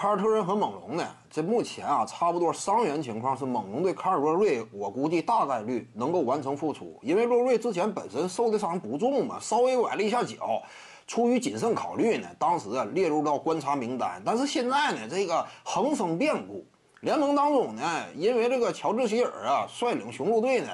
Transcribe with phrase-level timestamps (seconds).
[0.00, 1.06] 凯尔特人和猛龙呢？
[1.28, 10.62] 这目前啊，差不多伤员情况是猛龙对凯尔洛瑞，我估计大概率能够完成复出，因为洛瑞之前本身受的伤不重嘛，稍微崴了一下脚，
[11.06, 14.22] 出于谨慎考虑呢，当时啊列入到观察名单。
[14.24, 16.64] 但是现在呢，这个横生变故，
[17.02, 17.82] 联盟当中呢，
[18.16, 20.70] 因为这个乔治希尔啊率领雄鹿队呢，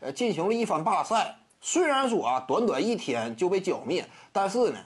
[0.00, 4.78] 呃，进行了一番罢赛，虽然说啊短短一天就被剿灭，但是呢。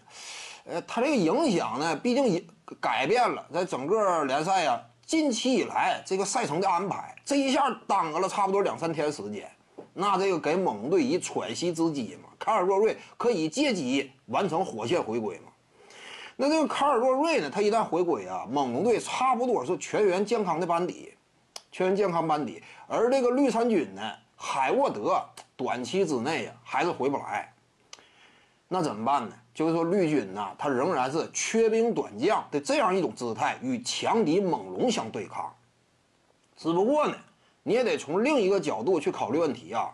[0.65, 2.45] 呃，他这个影响呢，毕竟也
[2.81, 9.51] 改变了在整个联赛呀，近期以来这个赛程的安排，这一下耽搁了差不多两三天时间，
[9.95, 15.45] 那这个给猛龙队以喘息之机嘛，卡尔洛瑞可以借机完成火线回归嘛。
[16.37, 21.13] 那这个卡尔洛瑞呢，他一旦回归啊，猛龙队差不多是全员健康的班底，
[21.73, 24.03] 全员健康班底，而这个绿衫军呢，
[24.37, 25.23] 海沃德
[25.57, 27.53] 短期之内呀还是回不来，
[28.73, 29.35] 那怎么办呢？
[29.53, 35.53] 就是说，绿军呢，他仍然是缺兵短将的这样一种姿态，与强敌猛龙相对抗。
[36.57, 37.15] 只不过呢，
[37.65, 39.91] 你也得从另一个角度去考虑问题啊，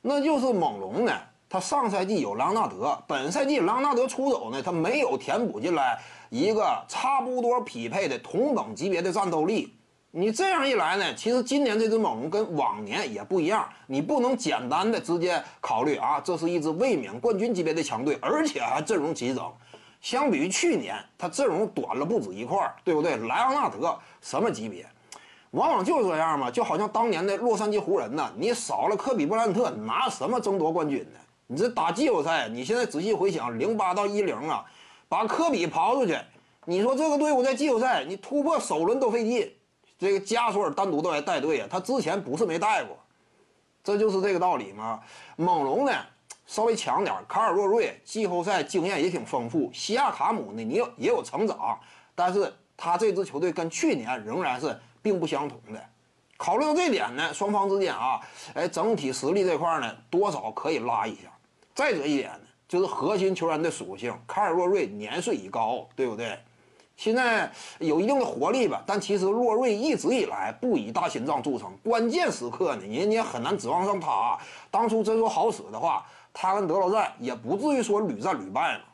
[0.00, 1.12] 那就是猛龙呢，
[1.46, 6.00] 他上赛季有朗纳德，本赛季朗纳德出走呢，他没有填补进来
[6.30, 9.74] 一个差不多匹配的同等级别的战斗力。
[10.18, 19.52] 你这样一来呢，其实今年这支猛龙跟往年也不一样，你不能简单的直接考虑啊，这是一支卫冕冠军级别的强队，而且还阵容齐整。
[20.00, 23.14] 相比于去年，他阵容短了不止一块儿，对不对？
[23.28, 24.86] 莱昂纳德什么级别？
[25.50, 31.18] 往往就是这样嘛，就好像当年的洛杉矶湖人呢，你少了科比布兰特，拿什么争夺冠军呢？
[31.46, 34.64] 你这打季后赛，你现在仔细回想，零八到一零啊，
[35.10, 36.18] 把科比刨出去，
[36.64, 39.52] 你说这个队伍在季后赛，你突破首轮都费劲。
[39.98, 42.96] 这个加索尔单独都来带队啊，他之前不是没带过，
[43.82, 45.00] 这就是这个道理嘛。
[45.36, 45.92] 猛龙呢
[46.46, 51.78] 稍微强点，卡尔洛瑞季后赛经验也挺丰富，西亚卡姆呢你有也有成长，
[52.14, 55.82] 但是他这支球队跟去年仍然是并不相同的。
[56.36, 58.20] 考虑到这点呢，双方之间啊，
[58.52, 61.22] 哎，整体实力这块呢多少可以拉一下。
[61.74, 66.38] 再者一点呢，就是核心球员的属性，卡尔洛瑞年岁已高，对不对？
[66.96, 74.38] 现在有一定的活力吧，但其实洛瑞一直以来不以大心脏著称，关键时刻呢，人家很难指望上他。
[74.70, 78.84] 当初真说好使的话，他跟德罗赞也不至于说屡战屡败嘛，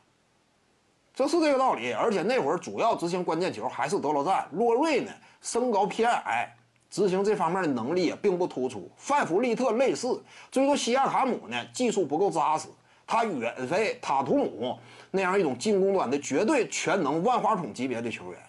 [1.15, 1.93] 这是这个道理。
[1.93, 6.53] 而且那会儿主要执行关键球还是德罗赞，洛瑞呢身高偏矮，
[6.89, 8.91] 执行这方面的能力也并不突出。
[8.97, 10.21] 范弗利特类似，
[10.51, 12.67] 至于说西亚卡姆呢，技术不够扎实。
[13.05, 14.79] 他远非塔图姆
[15.11, 18.39] 那样一种进攻端的绝对全能万花筒级别的球员。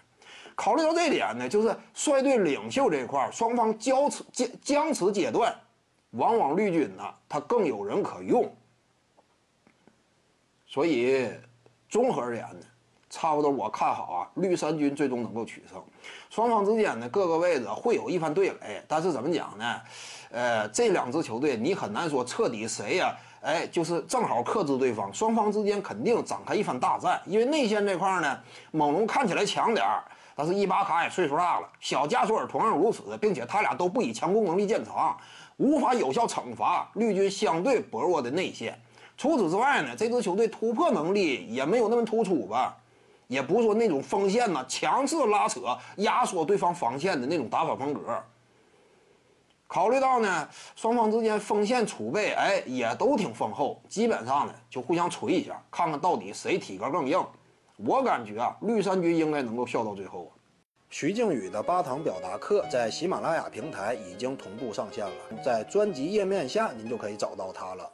[0.57, 5.53] 考虑到这点呢，就是率队领袖这一块，双方交持僵僵持阶段，
[6.13, 8.49] 往往绿军呢他更有人可用。
[10.67, 11.29] 所以
[11.89, 12.67] 综合而言呢，
[13.11, 15.83] 差不多我看好啊，绿衫军最终能够取胜。
[16.31, 19.81] 双方之间呢各个位置会有一番对垒，但是怎么讲呢？
[20.31, 23.13] 呃，这两支球队你很难说彻底谁呀。
[23.45, 27.21] 哎，就是正好克制对方，双方之间肯定展开一番大战。
[27.27, 28.39] 因为内线这块呢，
[28.71, 30.03] 猛龙看起来强点儿，
[30.35, 35.15] 但是伊巴卡也岁数大了，小加索尔同样如此，并且他俩都不以强攻能力见长，
[35.59, 38.81] 无法有效惩罚绿军相对薄弱的内线。
[39.19, 42.75] 除此之外呢，这支球队突破能力也没有那么突出吧，
[43.27, 45.61] 也不是说那种锋线呢强势拉扯
[45.97, 48.01] 压缩对方防线的那种打法风格。
[49.75, 57.21] 考虑到呢，双方之间锋线储备，哎，也都挺丰厚，基本上呢就互相锤一下，看看到底谁体格更硬。
[57.79, 60.31] 我感觉啊，绿衫军应该能够笑到最后。
[60.91, 67.91] 徐静宇的八堂表达课在喜马拉雅平台已经同步上线了，在专辑页面下您就可以找到它了。